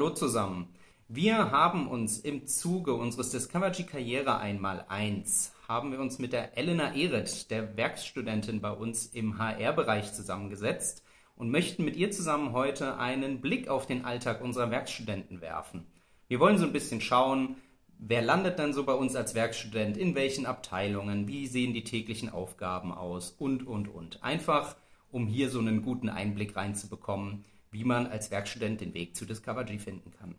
Hallo 0.00 0.14
zusammen. 0.14 0.68
Wir 1.08 1.50
haben 1.50 1.86
uns 1.86 2.20
im 2.20 2.46
Zuge 2.46 2.94
unseres 2.94 3.32
Discovergy 3.32 3.82
Karriere 3.82 4.38
einmal 4.38 4.86
eins, 4.88 5.52
haben 5.68 5.92
wir 5.92 6.00
uns 6.00 6.18
mit 6.18 6.32
der 6.32 6.56
Elena 6.56 6.94
Ehret, 6.94 7.50
der 7.50 7.76
Werkstudentin 7.76 8.62
bei 8.62 8.70
uns 8.70 9.04
im 9.04 9.38
HR-Bereich 9.38 10.14
zusammengesetzt 10.14 11.04
und 11.36 11.50
möchten 11.50 11.84
mit 11.84 11.96
ihr 11.96 12.10
zusammen 12.10 12.54
heute 12.54 12.96
einen 12.96 13.42
Blick 13.42 13.68
auf 13.68 13.84
den 13.84 14.06
Alltag 14.06 14.40
unserer 14.40 14.70
Werkstudenten 14.70 15.42
werfen. 15.42 15.86
Wir 16.28 16.40
wollen 16.40 16.56
so 16.56 16.64
ein 16.64 16.72
bisschen 16.72 17.02
schauen, 17.02 17.56
wer 17.98 18.22
landet 18.22 18.58
dann 18.58 18.72
so 18.72 18.84
bei 18.84 18.94
uns 18.94 19.14
als 19.14 19.34
Werkstudent, 19.34 19.98
in 19.98 20.14
welchen 20.14 20.46
Abteilungen, 20.46 21.28
wie 21.28 21.46
sehen 21.46 21.74
die 21.74 21.84
täglichen 21.84 22.30
Aufgaben 22.30 22.90
aus 22.90 23.32
und, 23.32 23.66
und, 23.66 23.86
und. 23.88 24.24
Einfach, 24.24 24.76
um 25.10 25.26
hier 25.26 25.50
so 25.50 25.58
einen 25.58 25.82
guten 25.82 26.08
Einblick 26.08 26.56
reinzubekommen, 26.56 27.44
wie 27.70 27.84
man 27.84 28.06
als 28.06 28.30
Werkstudent 28.30 28.80
den 28.80 28.94
Weg 28.94 29.16
zu 29.16 29.24
Discovergy 29.24 29.78
finden 29.78 30.10
kann. 30.10 30.34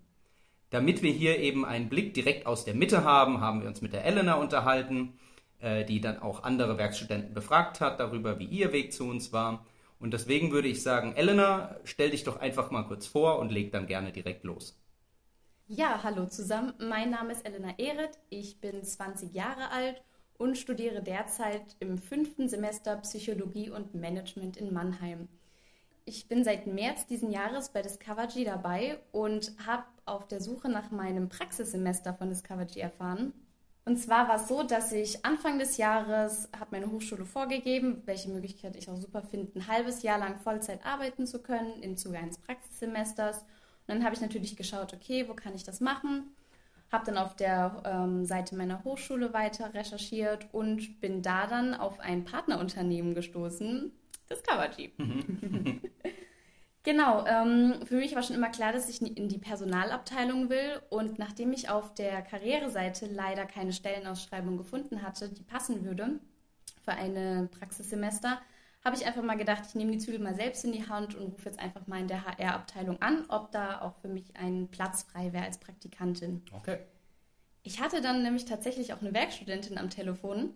Damit 0.69 1.01
wir 1.01 1.11
hier 1.11 1.37
eben 1.39 1.65
einen 1.65 1.89
Blick 1.89 2.13
direkt 2.13 2.45
aus 2.45 2.65
der 2.65 2.73
Mitte 2.73 3.03
haben, 3.03 3.41
haben 3.41 3.61
wir 3.61 3.67
uns 3.67 3.81
mit 3.81 3.93
der 3.93 4.05
Elena 4.05 4.35
unterhalten, 4.35 5.19
äh, 5.59 5.83
die 5.85 6.01
dann 6.01 6.19
auch 6.19 6.43
andere 6.43 6.77
Werkstudenten 6.77 7.33
befragt 7.33 7.81
hat 7.81 7.99
darüber, 7.99 8.39
wie 8.39 8.45
ihr 8.45 8.71
Weg 8.71 8.93
zu 8.93 9.05
uns 9.05 9.33
war. 9.33 9.65
Und 9.99 10.13
deswegen 10.13 10.51
würde 10.51 10.67
ich 10.67 10.81
sagen, 10.81 11.13
Elena, 11.15 11.75
stell 11.83 12.09
dich 12.09 12.23
doch 12.23 12.39
einfach 12.39 12.71
mal 12.71 12.83
kurz 12.83 13.05
vor 13.05 13.37
und 13.39 13.51
leg 13.51 13.71
dann 13.71 13.85
gerne 13.85 14.11
direkt 14.11 14.43
los. 14.43 14.81
Ja, 15.67 16.01
hallo 16.03 16.25
zusammen. 16.25 16.73
Mein 16.79 17.11
Name 17.11 17.33
ist 17.33 17.45
Elena 17.45 17.77
Ehret. 17.77 18.17
Ich 18.29 18.59
bin 18.59 18.83
20 18.83 19.33
Jahre 19.33 19.69
alt 19.71 20.01
und 20.37 20.57
studiere 20.57 21.03
derzeit 21.03 21.75
im 21.79 21.97
fünften 21.97 22.49
Semester 22.49 22.97
Psychologie 22.97 23.69
und 23.69 23.93
Management 23.93 24.57
in 24.57 24.73
Mannheim. 24.73 25.27
Ich 26.13 26.27
bin 26.27 26.43
seit 26.43 26.67
März 26.67 27.07
diesen 27.07 27.31
Jahres 27.31 27.69
bei 27.69 27.81
Discovergy 27.81 28.43
dabei 28.43 28.99
und 29.13 29.53
habe 29.65 29.85
auf 30.05 30.27
der 30.27 30.41
Suche 30.41 30.67
nach 30.67 30.91
meinem 30.91 31.29
Praxissemester 31.29 32.13
von 32.13 32.27
Discovergy 32.27 32.81
erfahren. 32.81 33.31
Und 33.85 33.95
zwar 33.95 34.27
war 34.27 34.35
es 34.35 34.49
so, 34.49 34.61
dass 34.61 34.91
ich 34.91 35.23
Anfang 35.23 35.57
des 35.57 35.77
Jahres 35.77 36.49
hat 36.59 36.73
meine 36.73 36.91
Hochschule 36.91 37.23
vorgegeben, 37.23 38.03
welche 38.07 38.29
Möglichkeit 38.29 38.75
ich 38.75 38.89
auch 38.89 38.97
super 38.97 39.21
finde, 39.21 39.57
ein 39.57 39.67
halbes 39.69 40.03
Jahr 40.03 40.19
lang 40.19 40.35
Vollzeit 40.35 40.85
arbeiten 40.85 41.25
zu 41.25 41.41
können 41.41 41.81
im 41.81 41.95
Zuge 41.95 42.17
eines 42.17 42.37
Praxissemesters 42.39 43.45
dann 43.87 44.03
habe 44.03 44.13
ich 44.15 44.21
natürlich 44.21 44.55
geschaut, 44.55 44.93
okay, 44.93 45.27
wo 45.27 45.33
kann 45.33 45.55
ich 45.55 45.63
das 45.63 45.81
machen? 45.81 46.35
Habe 46.91 47.05
dann 47.05 47.17
auf 47.17 47.35
der 47.35 47.81
ähm, 47.85 48.25
Seite 48.25 48.55
meiner 48.55 48.83
Hochschule 48.83 49.33
weiter 49.33 49.73
recherchiert 49.73 50.47
und 50.51 50.99
bin 50.99 51.21
da 51.21 51.47
dann 51.47 51.73
auf 51.73 51.99
ein 51.99 52.23
Partnerunternehmen 52.23 53.15
gestoßen, 53.15 53.91
Discovergy. 54.29 54.93
genau, 56.83 57.25
ähm, 57.25 57.85
für 57.85 57.95
mich 57.95 58.15
war 58.15 58.23
schon 58.23 58.35
immer 58.35 58.49
klar, 58.49 58.71
dass 58.71 58.89
ich 58.89 59.01
in 59.01 59.29
die 59.29 59.37
Personalabteilung 59.37 60.49
will 60.49 60.81
und 60.89 61.19
nachdem 61.19 61.53
ich 61.53 61.69
auf 61.69 61.93
der 61.93 62.21
Karriereseite 62.21 63.07
leider 63.07 63.45
keine 63.45 63.73
Stellenausschreibung 63.73 64.57
gefunden 64.57 65.01
hatte, 65.01 65.29
die 65.29 65.43
passen 65.43 65.85
würde 65.85 66.19
für 66.83 66.91
ein 66.91 67.49
Praxissemester, 67.51 68.41
habe 68.83 68.95
ich 68.95 69.05
einfach 69.05 69.21
mal 69.21 69.37
gedacht, 69.37 69.63
ich 69.67 69.75
nehme 69.75 69.91
die 69.91 69.99
Zügel 69.99 70.19
mal 70.19 70.35
selbst 70.35 70.65
in 70.65 70.71
die 70.71 70.87
Hand 70.87 71.15
und 71.15 71.33
rufe 71.33 71.45
jetzt 71.45 71.59
einfach 71.59 71.85
mal 71.85 71.99
in 71.99 72.07
der 72.07 72.25
HR-Abteilung 72.25 73.01
an, 73.01 73.25
ob 73.27 73.51
da 73.51 73.81
auch 73.81 73.95
für 74.01 74.07
mich 74.07 74.35
ein 74.35 74.69
Platz 74.69 75.03
frei 75.03 75.33
wäre 75.33 75.45
als 75.45 75.59
Praktikantin. 75.59 76.41
Okay. 76.51 76.79
Ich 77.63 77.79
hatte 77.79 78.01
dann 78.01 78.23
nämlich 78.23 78.45
tatsächlich 78.45 78.93
auch 78.93 79.01
eine 79.01 79.13
Werkstudentin 79.13 79.77
am 79.77 79.91
Telefon, 79.91 80.55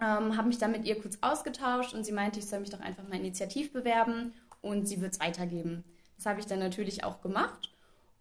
ähm, 0.00 0.36
habe 0.36 0.48
mich 0.48 0.58
dann 0.58 0.70
mit 0.70 0.84
ihr 0.84 1.00
kurz 1.00 1.18
ausgetauscht 1.20 1.94
und 1.94 2.04
sie 2.04 2.12
meinte, 2.12 2.38
ich 2.38 2.46
soll 2.46 2.60
mich 2.60 2.70
doch 2.70 2.80
einfach 2.80 3.08
mal 3.08 3.18
initiativ 3.18 3.72
bewerben 3.72 4.32
und 4.64 4.86
sie 4.86 5.00
wird 5.00 5.12
es 5.12 5.20
weitergeben. 5.20 5.84
Das 6.16 6.26
habe 6.26 6.40
ich 6.40 6.46
dann 6.46 6.58
natürlich 6.58 7.04
auch 7.04 7.20
gemacht. 7.20 7.72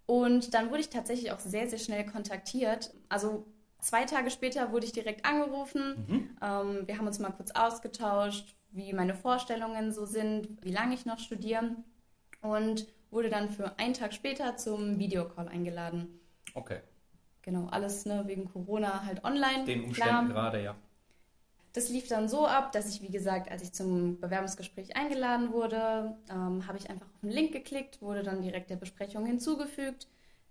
Und 0.06 0.54
dann 0.54 0.70
wurde 0.70 0.82
ich 0.82 0.90
tatsächlich 0.90 1.32
auch 1.32 1.40
sehr, 1.40 1.70
sehr 1.70 1.80
schnell 1.80 2.06
kontaktiert. 2.06 2.94
Also 3.10 3.46
zwei 3.80 4.04
Tage 4.06 4.30
später 4.30 4.72
wurde 4.72 4.86
ich 4.86 4.92
direkt 4.92 5.26
angerufen. 5.26 6.06
Mhm. 6.08 6.38
Ähm, 6.42 6.88
wir 6.88 6.98
haben 6.98 7.08
uns 7.08 7.20
mal 7.20 7.32
kurz 7.32 7.52
ausgetauscht, 7.52 8.56
wie 8.72 8.92
meine 8.94 9.16
Vorstellungen 9.16 9.94
so 9.94 10.06
sind, 10.06 10.50
wie 10.64 10.72
lange 10.72 10.96
ich 10.96 11.06
noch 11.06 11.20
studiere 11.20 11.76
und 12.42 12.88
wurde 13.12 13.30
dann 13.30 13.50
für 13.50 13.78
einen 13.80 13.94
Tag 13.94 14.14
später 14.14 14.58
zum 14.58 15.00
Videocall 15.00 15.48
eingeladen. 15.48 16.20
Okay. 16.54 16.80
Genau, 17.44 17.68
alles 17.68 18.06
ne, 18.06 18.24
wegen 18.26 18.46
Corona 18.46 19.06
halt 19.06 19.24
online. 19.24 19.66
Den 19.66 19.86
Umständen 19.86 20.30
gerade, 20.30 20.64
ja. 20.64 20.76
Das 21.74 21.90
lief 21.90 22.08
dann 22.08 22.30
so 22.30 22.46
ab, 22.46 22.72
dass 22.72 22.88
ich, 22.88 23.02
wie 23.02 23.12
gesagt, 23.12 23.52
als 23.52 23.64
ich 23.64 23.74
zum 23.74 24.20
Bewerbungsgespräch 24.20 24.96
eingeladen 24.96 25.52
wurde, 25.52 26.16
ähm, 26.30 26.68
habe 26.68 26.78
ich 26.78 26.90
einfach 26.90 27.08
auf 27.08 27.22
den 27.22 27.32
Link 27.32 27.52
geklickt, 27.52 28.00
wurde 28.00 28.22
dann 28.22 28.44
direkt 28.44 28.70
der 28.70 28.76
Besprechung 28.76 29.26
hinzugefügt. 29.26 30.08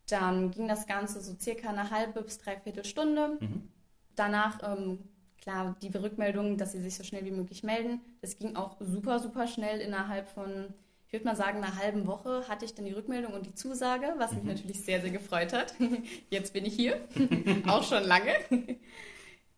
Dann 0.09 0.51
ging 0.51 0.67
das 0.67 0.87
Ganze 0.87 1.21
so 1.21 1.37
circa 1.39 1.69
eine 1.69 1.91
halbe 1.91 2.23
bis 2.23 2.39
dreiviertel 2.39 2.85
Stunde. 2.85 3.39
Mhm. 3.41 3.69
Danach 4.17 4.59
ähm, 4.65 4.99
klar, 5.43 5.77
die 5.81 5.89
Rückmeldung, 5.89 6.57
dass 6.57 6.73
sie 6.73 6.81
sich 6.81 6.97
so 6.97 7.05
schnell 7.05 7.25
wie 7.25 7.31
möglich 7.31 7.63
melden, 7.63 8.01
das 8.21 8.39
ging 8.39 8.57
auch 8.57 8.77
super, 8.81 9.19
super 9.19 9.47
schnell. 9.47 9.81
Innerhalb 9.81 10.29
von, 10.29 10.75
ich 11.07 11.13
würde 11.13 11.27
mal 11.27 11.37
sagen, 11.37 11.59
einer 11.63 11.77
halben 11.77 12.07
Woche 12.07 12.49
hatte 12.49 12.65
ich 12.65 12.75
dann 12.75 12.85
die 12.85 12.93
Rückmeldung 12.93 13.33
und 13.33 13.47
die 13.47 13.55
Zusage, 13.55 14.15
was 14.19 14.33
mich 14.33 14.43
mhm. 14.43 14.51
natürlich 14.51 14.85
sehr, 14.85 15.01
sehr 15.01 15.11
gefreut 15.11 15.53
hat. 15.53 15.75
Jetzt 16.31 16.53
bin 16.53 16.65
ich 16.65 16.75
hier, 16.75 17.01
auch 17.69 17.83
schon 17.83 18.05
lange. 18.05 18.33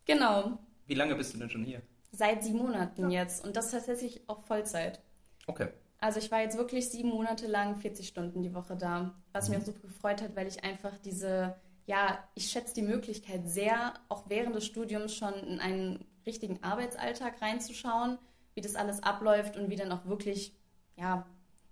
genau. 0.05 0.59
Wie 0.87 0.95
lange 0.95 1.15
bist 1.15 1.33
du 1.33 1.37
denn 1.37 1.49
schon 1.49 1.63
hier? 1.63 1.81
Seit 2.11 2.43
sieben 2.43 2.59
Monaten 2.59 3.09
ja. 3.09 3.23
jetzt 3.23 3.43
und 3.43 3.55
das 3.55 3.71
tatsächlich 3.71 4.21
auch 4.27 4.41
Vollzeit. 4.43 5.01
Okay. 5.47 5.67
Also 5.99 6.19
ich 6.19 6.31
war 6.31 6.41
jetzt 6.41 6.57
wirklich 6.57 6.89
sieben 6.89 7.09
Monate 7.09 7.47
lang 7.47 7.77
40 7.77 8.07
Stunden 8.07 8.41
die 8.41 8.53
Woche 8.53 8.75
da, 8.75 9.15
was 9.33 9.47
mhm. 9.47 9.55
mich 9.55 9.63
auch 9.63 9.65
super 9.67 9.87
gefreut 9.87 10.21
hat, 10.21 10.35
weil 10.35 10.47
ich 10.47 10.63
einfach 10.63 10.97
diese 11.03 11.55
ja, 11.85 12.23
ich 12.33 12.49
schätze 12.49 12.73
die 12.73 12.81
Möglichkeit 12.81 13.47
sehr, 13.47 13.93
auch 14.09 14.23
während 14.29 14.55
des 14.55 14.65
Studiums 14.65 15.15
schon 15.15 15.33
in 15.33 15.59
einen 15.59 16.05
richtigen 16.25 16.63
Arbeitsalltag 16.63 17.41
reinzuschauen, 17.41 18.17
wie 18.55 18.61
das 18.61 18.75
alles 18.75 19.03
abläuft 19.03 19.55
und 19.57 19.69
wie 19.69 19.75
dann 19.75 19.91
auch 19.91 20.05
wirklich, 20.05 20.53
ja, 20.97 21.25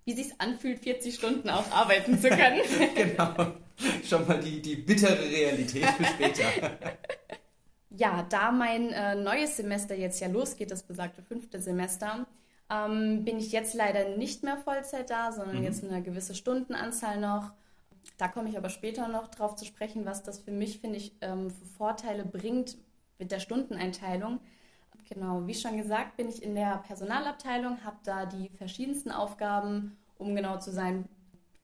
wie 0.05 0.13
sich 0.13 0.39
anfühlt, 0.39 0.79
40 0.79 1.15
Stunden 1.15 1.49
auch 1.49 1.69
arbeiten 1.71 2.19
zu 2.19 2.29
können. 2.29 2.61
genau. 2.95 3.53
Schon 4.03 4.27
mal 4.27 4.39
die, 4.39 4.61
die 4.61 4.75
bittere 4.75 5.19
Realität 5.19 5.85
für 5.85 6.05
später. 6.05 6.43
ja, 7.95 8.25
da 8.29 8.51
mein 8.51 8.89
äh, 8.89 9.15
neues 9.15 9.57
Semester 9.57 9.95
jetzt 9.95 10.19
ja 10.19 10.27
losgeht, 10.27 10.71
das 10.71 10.83
besagte 10.83 11.21
fünfte 11.21 11.59
Semester, 11.59 12.25
ähm, 12.69 13.23
bin 13.23 13.37
ich 13.37 13.51
jetzt 13.51 13.75
leider 13.75 14.17
nicht 14.17 14.43
mehr 14.43 14.57
Vollzeit 14.57 15.09
da, 15.09 15.31
sondern 15.31 15.57
mhm. 15.57 15.63
jetzt 15.63 15.83
eine 15.83 16.01
gewisse 16.01 16.33
Stundenanzahl 16.33 17.19
noch. 17.19 17.53
Da 18.17 18.27
komme 18.27 18.49
ich 18.49 18.57
aber 18.57 18.69
später 18.69 19.07
noch 19.07 19.27
drauf 19.27 19.55
zu 19.55 19.65
sprechen, 19.65 20.05
was 20.05 20.23
das 20.23 20.39
für 20.39 20.51
mich, 20.51 20.79
finde 20.79 20.97
ich, 20.97 21.13
ähm, 21.21 21.51
für 21.51 21.65
Vorteile 21.77 22.25
bringt 22.25 22.77
mit 23.19 23.31
der 23.31 23.39
Stundeneinteilung. 23.39 24.39
Genau, 25.09 25.45
wie 25.45 25.53
schon 25.53 25.77
gesagt, 25.77 26.17
bin 26.17 26.29
ich 26.29 26.41
in 26.41 26.55
der 26.55 26.77
Personalabteilung, 26.87 27.83
habe 27.83 27.97
da 28.03 28.25
die 28.25 28.49
verschiedensten 28.57 29.11
Aufgaben, 29.11 29.97
um 30.17 30.35
genau 30.35 30.57
zu 30.57 30.71
sein, 30.71 31.07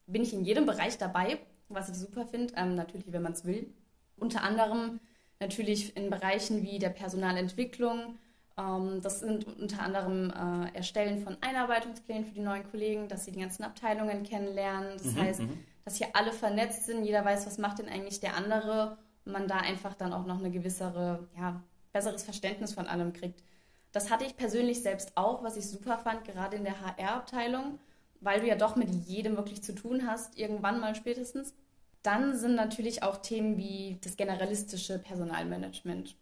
bin 0.06 0.22
ich 0.22 0.34
in 0.34 0.46
jedem 0.46 0.66
Bereich 0.66 0.98
dabei, 0.98 1.40
was 1.70 1.90
ich 1.90 1.96
super 1.96 2.26
finde, 2.26 2.54
ähm, 2.56 2.76
natürlich, 2.76 3.12
wenn 3.12 3.22
man 3.22 3.32
es 3.32 3.46
will. 3.46 3.74
Unter 4.18 4.44
anderem 4.44 5.00
natürlich 5.40 5.96
in 5.96 6.10
Bereichen 6.10 6.64
wie 6.64 6.80
der 6.80 6.90
Personalentwicklung. 6.90 8.18
Ähm, 8.58 9.02
das 9.02 9.20
sind 9.20 9.46
unter 9.46 9.82
anderem 9.82 10.32
äh, 10.32 10.76
Erstellen 10.76 11.24
von 11.24 11.38
Einarbeitungsplänen 11.42 12.26
für 12.26 12.34
die 12.34 12.42
neuen 12.42 12.70
Kollegen, 12.70 13.08
dass 13.08 13.26
sie 13.26 13.32
die 13.32 13.40
ganzen 13.40 13.64
Abteilungen 13.64 14.24
kennenlernen. 14.24 14.98
Das 14.98 15.14
mhm, 15.14 15.22
heißt, 15.22 15.40
mhm 15.42 15.58
dass 15.90 15.98
hier 15.98 16.10
alle 16.14 16.32
vernetzt 16.32 16.86
sind, 16.86 17.04
jeder 17.04 17.26
weiß, 17.26 17.48
was 17.48 17.58
macht 17.58 17.80
denn 17.80 17.90
eigentlich 17.90 18.20
der 18.20 18.36
andere 18.36 19.00
und 19.26 19.32
man 19.32 19.48
da 19.48 19.58
einfach 19.58 19.96
dann 19.96 20.14
auch 20.14 20.28
noch 20.28 20.38
eine 20.38 20.52
gewissere, 20.52 21.28
ja, 21.36 21.64
besseres 21.92 22.22
Verständnis 22.22 22.74
von 22.74 22.86
allem 22.86 23.12
kriegt. 23.12 23.44
Das 23.92 24.12
hatte 24.12 24.24
ich 24.24 24.38
persönlich 24.38 24.84
selbst 24.84 25.18
auch, 25.18 25.42
was 25.42 25.58
ich 25.58 25.68
super 25.68 25.98
fand, 25.98 26.26
gerade 26.26 26.58
in 26.58 26.64
der 26.64 26.80
HR-Abteilung, 26.80 27.80
weil 28.22 28.40
du 28.40 28.46
ja 28.46 28.56
doch 28.56 28.76
mit 28.76 28.92
jedem 29.08 29.36
wirklich 29.36 29.64
zu 29.64 29.74
tun 29.74 30.06
hast, 30.06 30.38
irgendwann 30.38 30.80
mal 30.80 30.94
spätestens. 30.94 31.56
Dann 32.02 32.38
sind 32.38 32.56
natürlich 32.56 33.04
auch 33.04 33.18
Themen 33.18 33.58
wie 33.58 33.98
das 34.02 34.16
generalistische 34.16 35.00
Personalmanagement. 35.00 36.16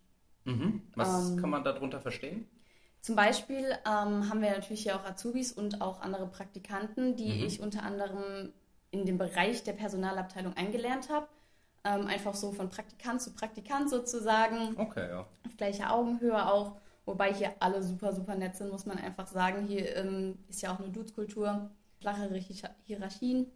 Mhm. 0.46 0.82
Was 0.96 1.30
ähm, 1.30 1.38
kann 1.38 1.50
man 1.50 1.64
darunter 1.64 2.00
verstehen? 2.00 2.48
Zum 3.02 3.16
Beispiel 3.16 3.72
ähm, 3.86 4.30
haben 4.30 4.42
wir 4.42 4.52
natürlich 4.52 4.84
hier 4.84 4.96
auch 4.96 5.06
Azubis 5.06 5.52
und 5.52 5.82
auch 5.82 6.02
andere 6.02 6.28
Praktikanten, 6.28 7.16
die 7.16 7.34
mhm. 7.34 7.46
ich 7.46 7.62
unter 7.62 7.84
anderem 7.84 8.52
in 8.92 9.06
dem 9.06 9.18
Bereich 9.18 9.64
der 9.64 9.74
Personalabteilung 9.74 10.56
eingelernt 10.56 11.10
habe. 11.10 11.28
Ähm, 11.84 12.08
einfach 12.08 12.34
so 12.34 12.52
von 12.52 12.70
Praktikant 12.70 13.22
zu 13.22 13.34
Praktikant 13.34 13.90
sozusagen. 13.90 14.76
Okay, 14.78 15.08
ja. 15.10 15.28
Auf 15.46 15.56
gleicher 15.58 15.94
Augenhöhe 15.94 16.52
auch. 16.52 16.78
Wobei 17.06 17.34
hier 17.34 17.54
alle 17.60 17.82
super, 17.84 18.14
super 18.14 18.36
nett 18.36 18.58
sind, 18.58 18.72
muss 18.72 18.86
man 18.86 18.98
einfach 18.98 19.28
sagen. 19.28 19.66
Hier 19.66 19.96
ähm, 19.96 20.40
ist 20.50 20.62
ja 20.62 20.74
auch 20.74 20.80
eine 20.80 20.90
Dudes-Kultur, 20.90 21.70
flachere 22.00 22.38
Hierarchien. 22.86 23.50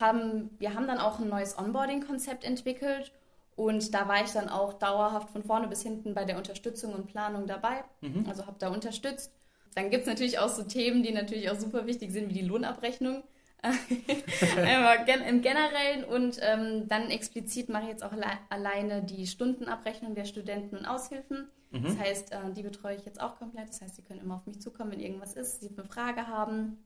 Haben, 0.00 0.50
wir 0.58 0.74
haben 0.74 0.86
dann 0.86 0.98
auch 0.98 1.18
ein 1.18 1.28
neues 1.28 1.58
Onboarding-Konzept 1.58 2.44
entwickelt 2.44 3.12
und 3.56 3.92
da 3.92 4.06
war 4.06 4.22
ich 4.22 4.30
dann 4.30 4.48
auch 4.48 4.74
dauerhaft 4.74 5.30
von 5.30 5.42
vorne 5.42 5.66
bis 5.66 5.82
hinten 5.82 6.14
bei 6.14 6.24
der 6.24 6.36
Unterstützung 6.36 6.92
und 6.94 7.08
Planung 7.08 7.46
dabei. 7.46 7.82
Mhm. 8.00 8.24
Also 8.28 8.46
habe 8.46 8.56
da 8.60 8.68
unterstützt. 8.68 9.32
Dann 9.74 9.90
gibt 9.90 10.02
es 10.02 10.08
natürlich 10.08 10.38
auch 10.38 10.48
so 10.48 10.62
Themen, 10.62 11.02
die 11.02 11.12
natürlich 11.12 11.50
auch 11.50 11.56
super 11.58 11.86
wichtig 11.86 12.12
sind, 12.12 12.28
wie 12.30 12.34
die 12.34 12.46
Lohnabrechnung. 12.46 13.24
Einmal 14.56 15.04
im 15.28 15.42
Generellen 15.42 16.04
und 16.04 16.38
ähm, 16.40 16.86
dann 16.86 17.10
explizit 17.10 17.68
mache 17.68 17.84
ich 17.84 17.88
jetzt 17.88 18.04
auch 18.04 18.12
alleine 18.50 19.02
die 19.02 19.26
Stundenabrechnung 19.26 20.14
der 20.14 20.26
Studenten 20.26 20.76
und 20.76 20.86
Aushilfen. 20.86 21.48
Mhm. 21.72 21.82
Das 21.82 21.98
heißt, 21.98 22.32
äh, 22.32 22.52
die 22.56 22.62
betreue 22.62 22.94
ich 22.94 23.04
jetzt 23.04 23.20
auch 23.20 23.36
komplett. 23.38 23.68
Das 23.68 23.80
heißt, 23.80 23.96
sie 23.96 24.02
können 24.02 24.20
immer 24.20 24.36
auf 24.36 24.46
mich 24.46 24.60
zukommen, 24.60 24.92
wenn 24.92 25.00
irgendwas 25.00 25.34
ist, 25.34 25.60
sie 25.60 25.70
eine 25.76 25.84
Frage 25.84 26.28
haben, 26.28 26.78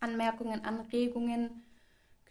Anmerkungen, 0.00 0.64
Anregungen. 0.64 1.62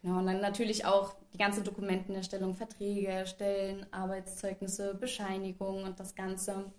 Genau, 0.06 0.19
und 0.19 0.28
dann 0.28 0.40
natürlich 0.40 0.86
auch 0.86 1.16
die 1.34 1.40
ganze 1.40 1.63
Dokumentenerstellung, 1.63 2.54
Verträge 2.54 3.07
erstellen, 3.07 3.88
Arbeitszeugnisse, 3.90 4.94
Bescheinigungen 4.94 5.84
und 5.84 6.00
das 6.00 6.13
Ganze. 6.13 6.72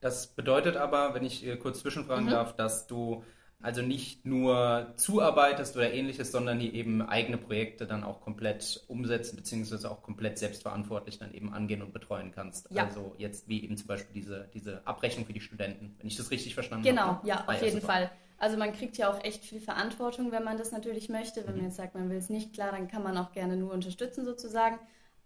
Das 0.00 0.26
bedeutet 0.26 0.76
aber, 0.76 1.14
wenn 1.14 1.24
ich 1.24 1.46
kurz 1.60 1.78
zwischenfragen 1.78 2.24
mhm. 2.24 2.30
darf, 2.30 2.56
dass 2.56 2.88
du 2.88 3.22
also 3.62 3.82
nicht 3.82 4.26
nur 4.26 4.92
zuarbeitest 4.96 5.76
oder 5.76 5.92
ähnliches, 5.92 6.32
sondern 6.32 6.58
die 6.58 6.74
eben 6.74 7.02
eigene 7.02 7.38
Projekte 7.38 7.86
dann 7.86 8.02
auch 8.02 8.20
komplett 8.20 8.84
umsetzen, 8.88 9.36
beziehungsweise 9.36 9.88
auch 9.88 10.02
komplett 10.02 10.36
selbstverantwortlich 10.36 11.20
dann 11.20 11.32
eben 11.32 11.54
angehen 11.54 11.82
und 11.82 11.92
betreuen 11.92 12.32
kannst. 12.32 12.68
Ja. 12.72 12.86
Also 12.86 13.14
jetzt 13.16 13.48
wie 13.48 13.62
eben 13.62 13.76
zum 13.76 13.86
Beispiel 13.86 14.12
diese, 14.12 14.50
diese 14.52 14.84
Abrechnung 14.84 15.24
für 15.24 15.32
die 15.32 15.40
Studenten, 15.40 15.94
wenn 15.98 16.08
ich 16.08 16.16
das 16.16 16.32
richtig 16.32 16.54
verstanden 16.54 16.84
genau, 16.84 17.02
habe. 17.02 17.20
Genau, 17.22 17.32
ja, 17.32 17.42
auf 17.42 17.48
ah, 17.48 17.64
jeden 17.64 17.80
super. 17.80 17.92
Fall. 17.92 18.10
Also 18.38 18.56
man 18.56 18.72
kriegt 18.72 18.96
ja 18.98 19.10
auch 19.10 19.22
echt 19.24 19.44
viel 19.44 19.60
Verantwortung, 19.60 20.32
wenn 20.32 20.44
man 20.44 20.58
das 20.58 20.72
natürlich 20.72 21.08
möchte. 21.08 21.46
Wenn 21.46 21.54
mhm. 21.54 21.58
man 21.58 21.66
jetzt 21.66 21.76
sagt, 21.76 21.94
man 21.94 22.10
will 22.10 22.18
es 22.18 22.28
nicht, 22.28 22.52
klar, 22.52 22.72
dann 22.72 22.88
kann 22.88 23.02
man 23.02 23.16
auch 23.16 23.32
gerne 23.32 23.56
nur 23.56 23.72
unterstützen 23.72 24.24
sozusagen. 24.24 24.78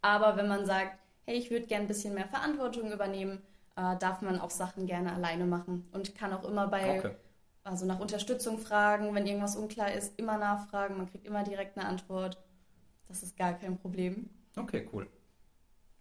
Aber 0.03 0.37
wenn 0.37 0.49
man 0.49 0.67
sagt, 0.67 0.99
hey, 1.27 1.37
ich 1.37 1.51
würde 1.51 1.67
gerne 1.67 1.85
ein 1.85 1.89
bisschen 1.89 2.15
mehr 2.15 2.29
Verantwortung 2.29 2.93
übernehmen, 2.93 3.43
äh, 3.77 3.97
darf 3.99 4.23
man 4.23 4.41
auch 4.41 4.51
Sachen 4.51 4.87
gerne 4.87 5.13
alleine 5.13 5.45
machen 5.45 5.89
und 5.93 6.15
kann 6.15 6.33
auch 6.33 6.45
immer 6.45 6.69
bei 6.69 6.99
okay 6.99 7.15
also 7.63 7.87
nach 7.87 8.01
Unterstützung 8.01 8.59
fragen, 8.59 9.15
wenn 9.15 9.27
irgendwas 9.27 9.57
unklar 9.57 9.93
ist, 9.93 10.19
immer 10.19 10.39
nachfragen, 10.39 10.97
man 10.97 11.11
kriegt 11.11 11.27
immer 11.27 11.45
direkt 11.45 11.77
eine 11.77 11.87
Antwort. 11.87 12.39
Das 13.09 13.23
ist 13.23 13.37
gar 13.37 13.55
kein 13.55 13.79
Problem. 13.79 14.31
Okay, 14.57 14.89
cool. 14.93 15.09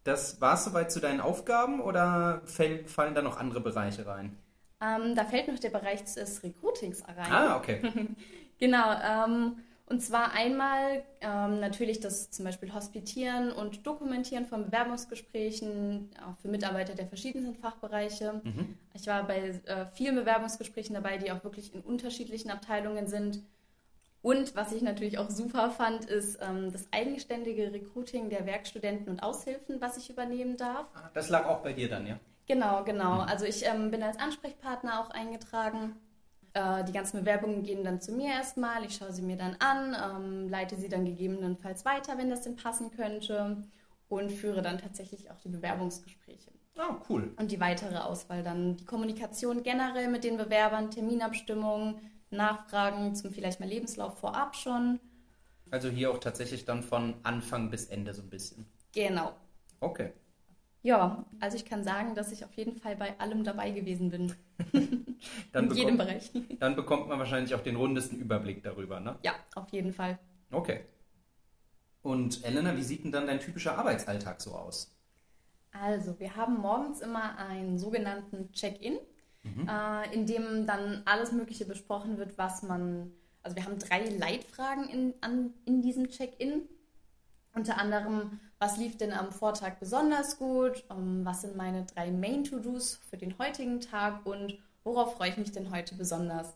Das 0.03 0.39
war 0.41 0.55
es 0.55 0.63
soweit 0.63 0.91
zu 0.91 0.99
deinen 0.99 1.21
Aufgaben 1.21 1.81
oder 1.81 2.41
fallen 2.45 3.13
da 3.13 3.21
noch 3.21 3.37
andere 3.37 3.61
Bereiche 3.61 4.05
rein? 4.05 4.37
Ähm, 4.81 5.15
da 5.15 5.25
fällt 5.25 5.47
noch 5.47 5.59
der 5.59 5.69
Bereich 5.69 6.03
des 6.03 6.43
Recruitings 6.43 7.03
rein. 7.07 7.31
Ah, 7.31 7.57
okay. 7.57 7.81
genau. 8.59 8.93
Ähm, 9.03 9.57
und 9.89 10.01
zwar 10.01 10.33
einmal 10.33 11.03
ähm, 11.19 11.59
natürlich 11.59 11.99
das 11.99 12.29
zum 12.29 12.45
Beispiel 12.45 12.71
Hospitieren 12.73 13.51
und 13.51 13.87
Dokumentieren 13.87 14.45
von 14.45 14.65
Bewerbungsgesprächen, 14.65 16.11
auch 16.23 16.37
für 16.41 16.47
Mitarbeiter 16.47 16.93
der 16.93 17.07
verschiedensten 17.07 17.55
Fachbereiche. 17.55 18.39
Mhm. 18.43 18.77
Ich 18.93 19.07
war 19.07 19.25
bei 19.25 19.59
äh, 19.65 19.87
vielen 19.93 20.15
Bewerbungsgesprächen 20.15 20.93
dabei, 20.93 21.17
die 21.17 21.31
auch 21.31 21.43
wirklich 21.43 21.73
in 21.73 21.81
unterschiedlichen 21.81 22.51
Abteilungen 22.51 23.07
sind. 23.07 23.41
Und 24.21 24.55
was 24.55 24.73
ich 24.73 24.83
natürlich 24.83 25.17
auch 25.17 25.31
super 25.31 25.71
fand, 25.71 26.05
ist 26.05 26.37
ähm, 26.39 26.71
das 26.71 26.87
eigenständige 26.91 27.73
Recruiting 27.73 28.29
der 28.29 28.45
Werkstudenten 28.45 29.09
und 29.09 29.23
Aushilfen, 29.23 29.81
was 29.81 29.97
ich 29.97 30.11
übernehmen 30.11 30.55
darf. 30.55 30.85
Ah, 30.93 31.09
das 31.15 31.29
lag 31.29 31.47
auch 31.47 31.63
bei 31.63 31.73
dir 31.73 31.89
dann, 31.89 32.05
ja? 32.05 32.19
Genau, 32.49 32.83
genau. 32.83 33.13
Mhm. 33.15 33.21
Also 33.21 33.45
ich 33.45 33.65
ähm, 33.65 33.91
bin 33.91 34.03
als 34.03 34.19
Ansprechpartner 34.19 34.99
auch 34.99 35.11
eingetragen 35.11 35.95
äh, 36.53 36.83
die 36.83 36.91
ganzen 36.91 37.19
Bewerbungen 37.19 37.63
gehen 37.63 37.83
dann 37.83 38.01
zu 38.01 38.11
mir 38.11 38.31
erstmal, 38.31 38.83
ich 38.83 38.95
schaue 38.95 39.13
sie 39.13 39.21
mir 39.21 39.37
dann 39.37 39.55
an, 39.59 39.95
ähm, 39.95 40.49
leite 40.49 40.75
sie 40.75 40.89
dann 40.89 41.05
gegebenenfalls 41.05 41.85
weiter, 41.85 42.17
wenn 42.17 42.29
das 42.29 42.41
denn 42.41 42.55
passen 42.55 42.91
könnte 42.91 43.63
und 44.07 44.31
führe 44.31 44.61
dann 44.61 44.79
tatsächlich 44.79 45.29
auch 45.29 45.37
die 45.37 45.49
Bewerbungsgespräche. 45.49 46.51
Ah, 46.77 46.87
oh, 46.91 46.95
cool. 47.09 47.33
Und 47.37 47.51
die 47.51 47.59
weitere 47.59 47.97
Auswahl 47.97 48.41
dann, 48.41 48.77
die 48.77 48.85
Kommunikation 48.85 49.63
generell 49.63 50.07
mit 50.07 50.23
den 50.23 50.37
Bewerbern, 50.37 50.91
Terminabstimmungen, 50.91 51.99
Nachfragen 52.31 53.15
zum 53.15 53.31
vielleicht 53.31 53.59
mal 53.59 53.67
Lebenslauf 53.67 54.17
vorab 54.17 54.55
schon. 54.55 54.99
Also 55.71 55.89
hier 55.89 56.11
auch 56.11 56.19
tatsächlich 56.19 56.65
dann 56.65 56.81
von 56.81 57.15
Anfang 57.23 57.69
bis 57.69 57.85
Ende 57.85 58.13
so 58.13 58.21
ein 58.21 58.29
bisschen. 58.29 58.65
Genau. 58.93 59.33
Okay. 59.81 60.13
Ja, 60.81 61.25
also 61.39 61.57
ich 61.57 61.65
kann 61.65 61.83
sagen, 61.83 62.15
dass 62.15 62.31
ich 62.31 62.45
auf 62.45 62.53
jeden 62.53 62.77
Fall 62.77 62.95
bei 62.95 63.19
allem 63.19 63.43
dabei 63.43 63.71
gewesen 63.71 64.09
bin. 64.09 64.33
In 64.71 65.05
bekommt, 65.51 65.75
jedem 65.75 65.97
Bereich. 65.97 66.31
dann 66.59 66.75
bekommt 66.75 67.09
man 67.09 67.19
wahrscheinlich 67.19 67.53
auch 67.53 67.61
den 67.61 67.75
rundesten 67.75 68.19
Überblick 68.19 68.63
darüber, 68.63 68.99
ne? 68.99 69.17
Ja, 69.23 69.33
auf 69.55 69.69
jeden 69.69 69.91
Fall. 69.91 70.17
Okay. 70.51 70.85
Und 72.01 72.45
Elena, 72.45 72.77
wie 72.77 72.83
sieht 72.83 73.03
denn 73.03 73.11
dann 73.11 73.27
dein 73.27 73.39
typischer 73.39 73.77
Arbeitsalltag 73.77 74.39
so 74.41 74.51
aus? 74.51 74.95
Also, 75.71 76.17
wir 76.19 76.35
haben 76.35 76.59
morgens 76.59 77.01
immer 77.01 77.37
einen 77.37 77.77
sogenannten 77.77 78.51
Check-in, 78.53 78.97
mhm. 79.43 79.67
äh, 79.67 80.13
in 80.13 80.25
dem 80.25 80.65
dann 80.65 81.01
alles 81.05 81.31
Mögliche 81.31 81.65
besprochen 81.65 82.17
wird, 82.17 82.37
was 82.37 82.63
man. 82.63 83.11
Also, 83.43 83.55
wir 83.55 83.65
haben 83.65 83.77
drei 83.79 84.09
Leitfragen 84.09 84.89
in, 84.89 85.13
an, 85.21 85.53
in 85.65 85.81
diesem 85.81 86.09
Check-in. 86.09 86.63
Unter 87.53 87.77
anderem, 87.77 88.39
was 88.59 88.77
lief 88.77 88.97
denn 88.97 89.13
am 89.13 89.31
Vortag 89.31 89.79
besonders 89.79 90.37
gut? 90.37 90.83
Um, 90.89 91.25
was 91.25 91.41
sind 91.41 91.55
meine 91.55 91.85
drei 91.85 92.11
Main-To-Dos 92.11 92.99
für 93.09 93.17
den 93.17 93.37
heutigen 93.39 93.79
Tag 93.79 94.25
und 94.25 94.57
worauf 94.83 95.15
freue 95.15 95.29
ich 95.29 95.37
mich 95.37 95.51
denn 95.51 95.71
heute 95.71 95.95
besonders? 95.95 96.53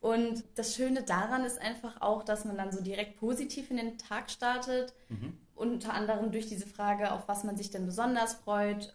Und 0.00 0.44
das 0.56 0.74
Schöne 0.74 1.02
daran 1.02 1.44
ist 1.44 1.60
einfach 1.60 2.02
auch, 2.02 2.24
dass 2.24 2.44
man 2.44 2.58
dann 2.58 2.72
so 2.72 2.82
direkt 2.82 3.16
positiv 3.18 3.70
in 3.70 3.78
den 3.78 3.96
Tag 3.96 4.30
startet. 4.30 4.92
Mhm. 5.08 5.38
Unter 5.54 5.94
anderem 5.94 6.32
durch 6.32 6.46
diese 6.46 6.66
Frage, 6.66 7.12
auf 7.12 7.28
was 7.28 7.44
man 7.44 7.56
sich 7.56 7.70
denn 7.70 7.86
besonders 7.86 8.34
freut. 8.34 8.94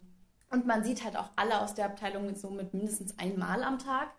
Und 0.51 0.67
man 0.67 0.83
sieht 0.83 1.03
halt 1.03 1.17
auch 1.17 1.29
alle 1.37 1.61
aus 1.61 1.73
der 1.73 1.85
Abteilung 1.85 2.35
so 2.35 2.49
mit 2.51 2.73
mindestens 2.73 3.17
einmal 3.17 3.63
am 3.63 3.79
Tag. 3.79 4.09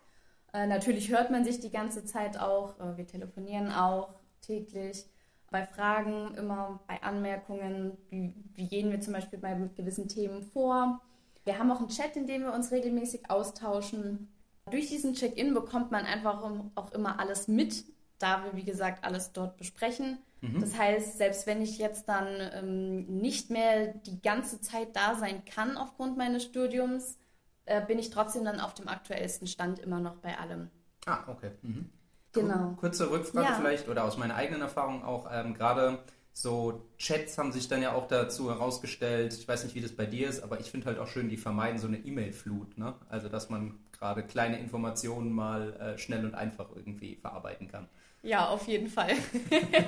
Äh, 0.51 0.67
natürlich 0.67 1.09
hört 1.11 1.29
man 1.29 1.45
sich 1.45 1.59
die 1.59 1.71
ganze 1.71 2.03
Zeit 2.03 2.37
auch. 2.39 2.79
Äh, 2.79 2.97
wir 2.97 3.07
telefonieren 3.07 3.71
auch 3.71 4.15
täglich 4.41 5.05
bei 5.51 5.65
Fragen, 5.65 6.33
immer 6.35 6.79
bei 6.87 7.03
Anmerkungen, 7.03 7.97
wie, 8.09 8.33
wie 8.55 8.67
gehen 8.67 8.89
wir 8.89 9.01
zum 9.01 9.13
Beispiel 9.13 9.37
bei 9.37 9.53
gewissen 9.75 10.07
Themen 10.07 10.41
vor. 10.41 11.01
Wir 11.43 11.59
haben 11.59 11.69
auch 11.71 11.79
einen 11.79 11.89
Chat, 11.89 12.15
in 12.15 12.25
dem 12.25 12.41
wir 12.43 12.53
uns 12.53 12.71
regelmäßig 12.71 13.29
austauschen. 13.29 14.29
Durch 14.69 14.87
diesen 14.87 15.13
Check-in 15.13 15.53
bekommt 15.53 15.91
man 15.91 16.05
einfach 16.05 16.41
auch 16.75 16.91
immer 16.93 17.19
alles 17.19 17.47
mit, 17.47 17.83
da 18.17 18.45
wir, 18.45 18.55
wie 18.55 18.63
gesagt, 18.63 19.03
alles 19.03 19.33
dort 19.33 19.57
besprechen. 19.57 20.19
Mhm. 20.39 20.61
Das 20.61 20.77
heißt, 20.77 21.17
selbst 21.17 21.45
wenn 21.45 21.61
ich 21.61 21.77
jetzt 21.77 22.07
dann 22.07 22.27
ähm, 22.53 23.05
nicht 23.19 23.49
mehr 23.49 23.87
die 23.87 24.21
ganze 24.21 24.61
Zeit 24.61 24.95
da 24.95 25.15
sein 25.15 25.43
kann 25.43 25.77
aufgrund 25.77 26.17
meines 26.17 26.43
Studiums, 26.43 27.17
äh, 27.65 27.85
bin 27.85 27.99
ich 27.99 28.09
trotzdem 28.09 28.45
dann 28.45 28.59
auf 28.59 28.73
dem 28.73 28.87
aktuellsten 28.87 29.47
Stand 29.47 29.79
immer 29.79 29.99
noch 29.99 30.15
bei 30.17 30.37
allem. 30.37 30.69
Ah, 31.05 31.23
okay. 31.27 31.51
Mhm. 31.61 31.89
Genau. 32.33 32.75
Kurze 32.79 33.09
Rückfrage 33.11 33.47
ja. 33.47 33.55
vielleicht 33.55 33.89
oder 33.89 34.05
aus 34.05 34.17
meiner 34.17 34.35
eigenen 34.35 34.61
Erfahrung 34.61 35.03
auch 35.03 35.27
ähm, 35.31 35.53
gerade 35.53 35.99
so 36.33 36.87
Chats 36.97 37.37
haben 37.37 37.51
sich 37.51 37.67
dann 37.67 37.81
ja 37.81 37.93
auch 37.93 38.07
dazu 38.07 38.49
herausgestellt. 38.49 39.33
Ich 39.33 39.47
weiß 39.47 39.63
nicht, 39.65 39.75
wie 39.75 39.81
das 39.81 39.91
bei 39.91 40.05
dir 40.05 40.29
ist, 40.29 40.41
aber 40.41 40.59
ich 40.59 40.71
finde 40.71 40.87
halt 40.87 40.97
auch 40.97 41.07
schön, 41.07 41.29
die 41.29 41.37
vermeiden 41.37 41.77
so 41.77 41.87
eine 41.87 41.97
E-Mail-Flut. 41.97 42.77
Ne? 42.77 42.95
Also, 43.09 43.27
dass 43.27 43.49
man 43.49 43.79
gerade 43.91 44.23
kleine 44.23 44.59
Informationen 44.59 45.31
mal 45.31 45.73
äh, 45.73 45.97
schnell 45.97 46.25
und 46.25 46.33
einfach 46.33 46.69
irgendwie 46.73 47.15
verarbeiten 47.15 47.67
kann. 47.67 47.87
Ja, 48.23 48.47
auf 48.47 48.67
jeden 48.67 48.87
Fall. 48.87 49.11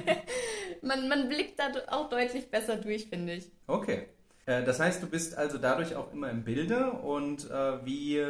man, 0.81 1.07
man 1.07 1.29
blickt 1.29 1.59
da 1.59 1.71
auch 1.87 2.09
deutlich 2.09 2.49
besser 2.49 2.77
durch, 2.77 3.07
finde 3.07 3.33
ich. 3.35 3.51
Okay. 3.67 4.07
Äh, 4.45 4.63
das 4.63 4.79
heißt, 4.79 5.01
du 5.01 5.07
bist 5.07 5.37
also 5.37 5.57
dadurch 5.57 5.95
auch 5.95 6.11
immer 6.11 6.29
im 6.29 6.43
Bilde 6.43 6.91
und 6.91 7.49
äh, 7.49 7.85
wie 7.85 8.21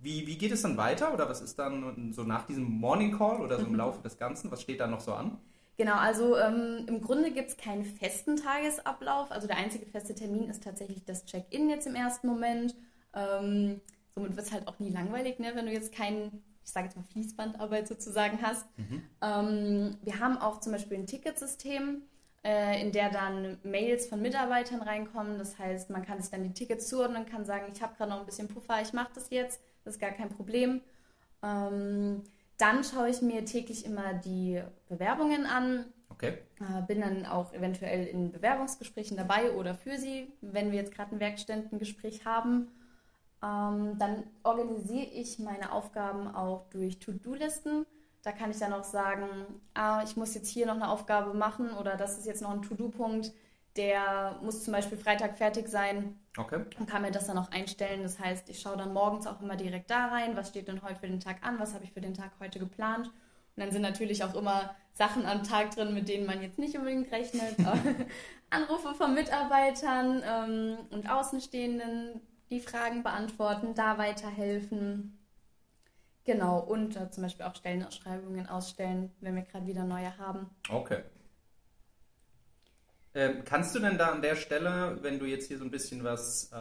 wie, 0.00 0.26
wie 0.26 0.38
geht 0.38 0.52
es 0.52 0.62
dann 0.62 0.76
weiter 0.76 1.12
oder 1.12 1.28
was 1.28 1.40
ist 1.40 1.58
dann 1.58 2.12
so 2.12 2.22
nach 2.22 2.46
diesem 2.46 2.64
Morning 2.64 3.16
Call 3.16 3.40
oder 3.40 3.58
so 3.58 3.66
im 3.66 3.72
mhm. 3.72 3.78
Laufe 3.78 4.02
des 4.02 4.16
Ganzen? 4.18 4.50
Was 4.50 4.62
steht 4.62 4.80
da 4.80 4.86
noch 4.86 5.00
so 5.00 5.12
an? 5.12 5.38
Genau, 5.76 5.94
also 5.94 6.36
ähm, 6.36 6.86
im 6.88 7.00
Grunde 7.00 7.30
gibt 7.30 7.50
es 7.50 7.56
keinen 7.56 7.84
festen 7.84 8.36
Tagesablauf. 8.36 9.30
Also 9.30 9.46
der 9.46 9.56
einzige 9.56 9.86
feste 9.86 10.14
Termin 10.14 10.50
ist 10.50 10.64
tatsächlich 10.64 11.04
das 11.04 11.24
Check-in 11.24 11.70
jetzt 11.70 11.86
im 11.86 11.94
ersten 11.94 12.26
Moment. 12.26 12.74
Ähm, 13.14 13.80
somit 14.10 14.36
wird 14.36 14.46
es 14.46 14.52
halt 14.52 14.66
auch 14.66 14.78
nie 14.80 14.90
langweilig, 14.90 15.38
ne, 15.38 15.52
wenn 15.54 15.66
du 15.66 15.72
jetzt 15.72 15.92
kein, 15.92 16.42
ich 16.64 16.70
sage 16.72 16.86
jetzt 16.86 16.96
mal 16.96 17.04
Fließbandarbeit 17.04 17.86
sozusagen 17.86 18.40
hast. 18.42 18.66
Mhm. 18.76 19.02
Ähm, 19.22 19.98
wir 20.02 20.18
haben 20.18 20.38
auch 20.38 20.58
zum 20.58 20.72
Beispiel 20.72 20.98
ein 20.98 21.06
Ticketsystem, 21.06 22.02
äh, 22.44 22.82
in 22.82 22.90
der 22.90 23.10
dann 23.10 23.58
Mails 23.62 24.06
von 24.08 24.20
Mitarbeitern 24.20 24.82
reinkommen. 24.82 25.38
Das 25.38 25.60
heißt, 25.60 25.90
man 25.90 26.04
kann 26.04 26.20
sich 26.20 26.30
dann 26.30 26.42
die 26.42 26.54
Tickets 26.54 26.88
zuordnen 26.88 27.22
und 27.22 27.30
kann 27.30 27.44
sagen, 27.44 27.70
ich 27.72 27.82
habe 27.82 27.94
gerade 27.96 28.10
noch 28.10 28.18
ein 28.20 28.26
bisschen 28.26 28.48
Puffer, 28.48 28.82
ich 28.82 28.92
mache 28.92 29.10
das 29.14 29.30
jetzt 29.30 29.60
das 29.88 29.96
ist 29.96 30.00
gar 30.00 30.10
kein 30.10 30.28
Problem. 30.28 30.82
Ähm, 31.42 32.22
dann 32.58 32.84
schaue 32.84 33.08
ich 33.08 33.22
mir 33.22 33.44
täglich 33.44 33.86
immer 33.86 34.14
die 34.14 34.62
Bewerbungen 34.88 35.46
an. 35.46 35.86
Okay. 36.10 36.38
Äh, 36.60 36.82
bin 36.86 37.00
dann 37.00 37.26
auch 37.26 37.52
eventuell 37.52 38.06
in 38.06 38.32
Bewerbungsgesprächen 38.32 39.16
dabei 39.16 39.52
oder 39.52 39.74
für 39.74 39.96
sie, 39.96 40.32
wenn 40.40 40.72
wir 40.72 40.78
jetzt 40.78 40.94
gerade 40.94 41.14
ein 41.14 41.20
Werkständengespräch 41.20 42.26
haben. 42.26 42.68
Ähm, 43.42 43.98
dann 43.98 44.24
organisiere 44.42 45.06
ich 45.06 45.38
meine 45.38 45.72
Aufgaben 45.72 46.26
auch 46.28 46.68
durch 46.70 46.98
To-Do-Listen. 46.98 47.86
Da 48.22 48.32
kann 48.32 48.50
ich 48.50 48.58
dann 48.58 48.72
auch 48.72 48.84
sagen, 48.84 49.28
ah, 49.74 50.02
ich 50.04 50.16
muss 50.16 50.34
jetzt 50.34 50.48
hier 50.48 50.66
noch 50.66 50.74
eine 50.74 50.88
Aufgabe 50.88 51.34
machen 51.34 51.70
oder 51.70 51.96
das 51.96 52.18
ist 52.18 52.26
jetzt 52.26 52.42
noch 52.42 52.50
ein 52.50 52.62
To-Do-Punkt 52.62 53.32
der 53.78 54.38
muss 54.42 54.64
zum 54.64 54.74
Beispiel 54.74 54.98
Freitag 54.98 55.38
fertig 55.38 55.68
sein 55.68 56.18
okay. 56.36 56.60
und 56.78 56.88
kann 56.88 57.02
mir 57.02 57.10
das 57.10 57.26
dann 57.26 57.38
auch 57.38 57.50
einstellen. 57.50 58.02
Das 58.02 58.18
heißt, 58.18 58.50
ich 58.50 58.60
schaue 58.60 58.76
dann 58.76 58.92
morgens 58.92 59.26
auch 59.26 59.40
immer 59.40 59.56
direkt 59.56 59.90
da 59.90 60.08
rein, 60.08 60.36
was 60.36 60.50
steht 60.50 60.68
denn 60.68 60.82
heute 60.82 60.96
für 60.96 61.08
den 61.08 61.20
Tag 61.20 61.38
an, 61.40 61.58
was 61.58 61.72
habe 61.72 61.84
ich 61.84 61.92
für 61.92 62.02
den 62.02 62.14
Tag 62.14 62.32
heute 62.40 62.58
geplant 62.58 63.10
dann 63.58 63.70
sind 63.70 63.82
natürlich 63.82 64.24
auch 64.24 64.34
immer 64.34 64.74
Sachen 64.92 65.26
am 65.26 65.42
Tag 65.42 65.72
drin, 65.72 65.94
mit 65.94 66.08
denen 66.08 66.26
man 66.26 66.42
jetzt 66.42 66.58
nicht 66.58 66.76
unbedingt 66.76 67.10
rechnet. 67.12 67.56
Anrufe 68.50 68.94
von 68.94 69.14
Mitarbeitern 69.14 70.22
ähm, 70.24 70.78
und 70.90 71.10
Außenstehenden, 71.10 72.20
die 72.50 72.60
Fragen 72.60 73.02
beantworten, 73.02 73.74
da 73.74 73.98
weiterhelfen. 73.98 75.18
Genau, 76.24 76.60
und 76.60 76.96
äh, 76.96 77.10
zum 77.10 77.22
Beispiel 77.22 77.46
auch 77.46 77.54
Stellenausschreibungen 77.54 78.48
ausstellen, 78.48 79.10
wenn 79.20 79.34
wir 79.34 79.42
gerade 79.42 79.66
wieder 79.66 79.84
neue 79.84 80.16
haben. 80.18 80.50
Okay. 80.70 81.02
Ähm, 83.18 83.42
kannst 83.44 83.74
du 83.74 83.80
denn 83.80 83.98
da 83.98 84.10
an 84.12 84.22
der 84.22 84.36
Stelle, 84.36 84.96
wenn 85.02 85.18
du 85.18 85.24
jetzt 85.24 85.48
hier 85.48 85.58
so 85.58 85.64
ein 85.64 85.72
bisschen 85.72 86.04
was 86.04 86.52
äh, 86.52 86.56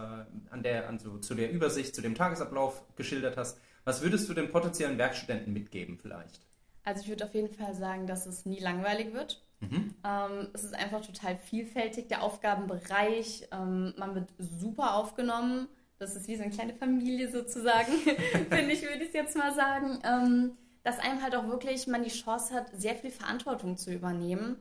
an 0.50 0.64
der, 0.64 0.90
an 0.90 0.98
so, 0.98 1.20
zu 1.20 1.36
der 1.36 1.52
Übersicht, 1.52 1.94
zu 1.94 2.02
dem 2.02 2.16
Tagesablauf 2.16 2.82
geschildert 2.96 3.38
hast, 3.38 3.60
was 3.86 4.02
würdest 4.02 4.28
du 4.28 4.34
den 4.34 4.50
potenziellen 4.50 4.98
Werkstudenten 4.98 5.54
mitgeben 5.54 6.00
vielleicht? 6.00 6.42
Also 6.84 7.04
ich 7.04 7.10
würde 7.10 7.26
auf 7.26 7.36
jeden 7.36 7.54
Fall 7.54 7.76
sagen, 7.76 8.08
dass 8.08 8.26
es 8.26 8.48
nie 8.48 8.60
langweilig 8.60 9.14
wird. 9.14 9.46
Mhm. 9.60 9.94
Ähm, 10.04 10.48
es 10.54 10.64
ist 10.64 10.74
einfach 10.74 11.06
total 11.06 11.38
vielfältig, 11.38 12.08
der 12.08 12.24
Aufgabenbereich. 12.24 13.48
Ähm, 13.52 13.94
man 13.96 14.16
wird 14.16 14.30
super 14.40 14.96
aufgenommen. 14.96 15.68
Das 16.00 16.16
ist 16.16 16.28
wie 16.28 16.38
so 16.38 16.42
eine 16.42 16.52
kleine 16.52 16.74
Familie 16.74 17.30
sozusagen, 17.30 17.92
finde 18.50 18.72
ich, 18.74 18.82
würde 18.82 19.04
ich 19.04 19.14
jetzt 19.14 19.38
mal 19.38 19.54
sagen. 19.54 20.00
Ähm, 20.04 20.58
dass 20.82 20.98
einem 20.98 21.22
halt 21.22 21.36
auch 21.36 21.48
wirklich 21.50 21.86
man 21.86 22.04
die 22.04 22.10
Chance 22.10 22.54
hat, 22.54 22.72
sehr 22.74 22.96
viel 22.96 23.12
Verantwortung 23.12 23.78
zu 23.78 23.94
übernehmen. 23.94 24.56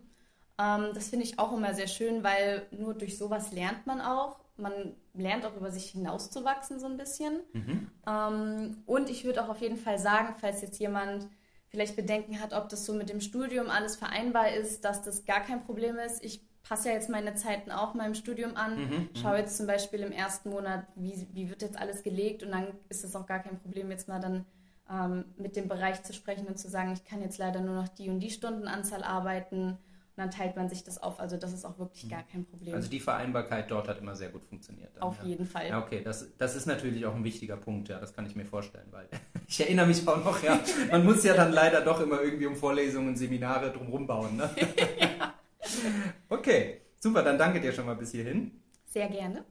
Ähm, 0.59 0.91
das 0.95 1.09
finde 1.09 1.25
ich 1.25 1.39
auch 1.39 1.53
immer 1.53 1.75
sehr 1.75 1.87
schön, 1.87 2.23
weil 2.23 2.67
nur 2.71 2.95
durch 2.95 3.19
sowas 3.19 3.53
lernt 3.53 3.87
man 3.87 4.01
auch. 4.01 4.41
Man 4.57 4.95
lernt 5.13 5.45
auch 5.45 5.55
über 5.57 5.71
sich 5.71 5.91
hinauszuwachsen 5.91 6.81
so 6.81 6.87
ein 6.87 6.97
bisschen. 6.97 7.41
Mhm. 7.53 7.91
Ähm, 8.07 8.83
und 8.87 9.11
ich 9.11 9.25
würde 9.25 9.45
auch 9.45 9.49
auf 9.49 9.61
jeden 9.61 9.77
Fall 9.77 9.99
sagen, 9.99 10.35
falls 10.41 10.63
jetzt 10.63 10.79
jemand 10.79 11.29
vielleicht 11.69 11.97
Bedenken 11.97 12.41
hat, 12.41 12.55
ob 12.55 12.69
das 12.69 12.87
so 12.87 12.95
mit 12.95 13.11
dem 13.11 13.21
Studium 13.21 13.69
alles 13.69 13.97
vereinbar 13.97 14.53
ist, 14.53 14.85
dass 14.85 15.03
das 15.03 15.25
gar 15.25 15.41
kein 15.41 15.63
Problem 15.63 15.99
ist. 15.99 16.25
Ich 16.25 16.41
passe 16.63 16.89
ja 16.89 16.95
jetzt 16.95 17.11
meine 17.11 17.35
Zeiten 17.35 17.71
auch 17.71 17.95
meinem 17.95 18.15
Studium 18.15 18.57
an, 18.57 18.77
mhm, 18.77 18.91
mhm, 18.91 19.09
schaue 19.21 19.39
jetzt 19.39 19.57
zum 19.57 19.67
Beispiel 19.67 20.01
im 20.01 20.13
ersten 20.13 20.51
Monat, 20.51 20.85
wie, 20.97 21.27
wie 21.33 21.51
wird 21.51 21.63
jetzt 21.63 21.79
alles 21.79 22.03
gelegt 22.03 22.43
und 22.43 22.51
dann 22.51 22.69
ist 22.89 23.05
es 23.05 23.15
auch 23.15 23.27
gar 23.27 23.41
kein 23.41 23.59
Problem, 23.59 23.91
jetzt 23.91 24.09
mal 24.09 24.21
dann 24.21 24.47
ähm, 24.91 25.27
mit 25.37 25.55
dem 25.55 25.69
Bereich 25.69 26.03
zu 26.03 26.13
sprechen 26.13 26.47
und 26.47 26.59
zu 26.59 26.69
sagen, 26.69 26.93
ich 26.93 27.05
kann 27.05 27.21
jetzt 27.21 27.39
leider 27.39 27.61
nur 27.61 27.77
noch 27.77 27.89
die 27.89 28.09
und 28.09 28.21
die 28.21 28.31
Stundenanzahl 28.31 29.05
arbeiten 29.05 29.79
und 30.17 30.23
dann 30.23 30.31
teilt 30.31 30.57
man 30.57 30.69
sich 30.71 30.83
das 30.83 31.03
auf. 31.03 31.21
Also 31.21 31.37
das 31.37 31.53
ist 31.53 31.67
auch 31.67 31.79
wirklich 31.79 32.05
mhm. 32.05 32.09
gar 32.09 32.23
kein 32.23 32.47
Problem. 32.47 32.75
Also 32.75 32.89
die 32.89 33.01
Vereinbarkeit 33.01 33.71
dort 33.71 33.87
hat 33.87 33.99
immer 33.99 34.17
sehr 34.17 34.31
gut 34.31 34.45
funktioniert. 34.45 34.91
Dann, 34.95 35.03
auf 35.03 35.19
ja. 35.19 35.25
jeden 35.27 35.45
Fall. 35.45 35.69
Ja, 35.69 35.83
okay, 35.83 36.01
das, 36.03 36.27
das 36.39 36.57
ist 36.57 36.67
natürlich 36.67 37.05
auch 37.05 37.15
ein 37.15 37.25
wichtiger 37.25 37.59
Punkt, 37.59 37.89
ja, 37.89 38.01
das 38.01 38.15
kann 38.15 38.25
ich 38.25 38.35
mir 38.35 38.47
vorstellen, 38.47 38.87
weil 38.93 39.09
ich 39.47 39.61
erinnere 39.61 39.87
mich 39.87 40.09
auch 40.09 40.25
noch, 40.25 40.43
ja, 40.43 40.59
man 40.91 41.05
muss 41.05 41.23
ja 41.23 41.35
dann 41.35 41.53
leider 41.53 41.83
doch 41.83 42.01
immer 42.01 42.23
irgendwie 42.23 42.47
um 42.47 42.57
Vorlesungen 42.57 43.09
und 43.09 43.17
Seminare 43.17 43.73
drumherum 43.73 44.07
bauen. 44.07 44.37
Ne? 44.37 44.51
ja. 45.01 45.35
Okay, 46.29 46.81
super, 46.99 47.23
dann 47.23 47.39
danke 47.39 47.61
dir 47.61 47.73
schon 47.73 47.87
mal 47.87 47.97
bis 47.97 48.13
hierhin. 48.13 48.53
Sehr 48.87 49.09
gerne. 49.09 49.45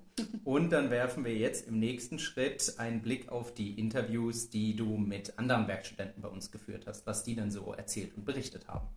Und 0.44 0.72
dann 0.72 0.90
werfen 0.90 1.26
wir 1.26 1.36
jetzt 1.36 1.68
im 1.68 1.80
nächsten 1.80 2.20
Schritt 2.20 2.76
einen 2.78 3.02
Blick 3.02 3.30
auf 3.30 3.54
die 3.54 3.78
Interviews, 3.78 4.50
die 4.50 4.76
du 4.76 4.98
mit 4.98 5.38
anderen 5.38 5.68
Werkstudenten 5.68 6.22
bei 6.22 6.30
uns 6.30 6.52
geführt 6.52 6.86
hast, 6.88 7.06
was 7.06 7.24
die 7.24 7.36
dann 7.36 7.52
so 7.52 7.74
erzählt 7.74 8.16
und 8.16 8.26
berichtet 8.26 8.68
haben. 8.68 8.88